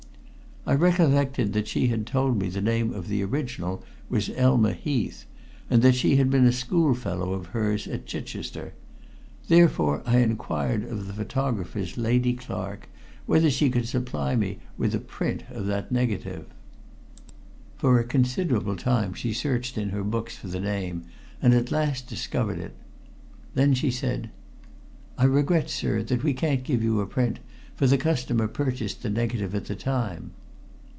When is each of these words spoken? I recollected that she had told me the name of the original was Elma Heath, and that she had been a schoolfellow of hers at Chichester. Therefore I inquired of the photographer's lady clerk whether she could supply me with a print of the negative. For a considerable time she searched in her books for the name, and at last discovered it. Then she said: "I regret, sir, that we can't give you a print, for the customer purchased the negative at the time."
I 0.63 0.75
recollected 0.75 1.53
that 1.53 1.67
she 1.67 1.87
had 1.87 2.05
told 2.05 2.37
me 2.39 2.47
the 2.47 2.61
name 2.61 2.93
of 2.93 3.07
the 3.07 3.23
original 3.23 3.83
was 4.09 4.29
Elma 4.29 4.73
Heath, 4.73 5.25
and 5.71 5.81
that 5.81 5.95
she 5.95 6.17
had 6.17 6.29
been 6.29 6.45
a 6.45 6.51
schoolfellow 6.51 7.33
of 7.33 7.47
hers 7.47 7.87
at 7.87 8.05
Chichester. 8.05 8.73
Therefore 9.47 10.03
I 10.05 10.19
inquired 10.19 10.83
of 10.83 11.07
the 11.07 11.13
photographer's 11.13 11.97
lady 11.97 12.35
clerk 12.35 12.89
whether 13.25 13.49
she 13.49 13.71
could 13.71 13.87
supply 13.87 14.35
me 14.35 14.59
with 14.77 14.93
a 14.93 14.99
print 14.99 15.43
of 15.49 15.65
the 15.65 15.83
negative. 15.89 16.45
For 17.79 17.99
a 17.99 18.03
considerable 18.03 18.75
time 18.75 19.15
she 19.15 19.33
searched 19.33 19.79
in 19.79 19.89
her 19.89 20.03
books 20.03 20.37
for 20.37 20.47
the 20.47 20.59
name, 20.59 21.01
and 21.41 21.55
at 21.55 21.71
last 21.71 22.07
discovered 22.07 22.59
it. 22.59 22.75
Then 23.55 23.73
she 23.73 23.89
said: 23.89 24.29
"I 25.17 25.23
regret, 25.23 25.71
sir, 25.71 26.03
that 26.03 26.23
we 26.23 26.35
can't 26.35 26.63
give 26.63 26.83
you 26.83 26.99
a 27.01 27.07
print, 27.07 27.39
for 27.75 27.87
the 27.87 27.97
customer 27.97 28.47
purchased 28.47 29.01
the 29.01 29.09
negative 29.09 29.55
at 29.55 29.65
the 29.65 29.75
time." 29.75 30.33